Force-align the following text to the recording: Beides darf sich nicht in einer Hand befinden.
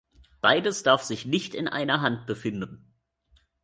Beides 0.41 0.81
darf 0.81 1.03
sich 1.03 1.27
nicht 1.27 1.53
in 1.53 1.67
einer 1.67 2.01
Hand 2.01 2.25
befinden. 2.25 2.91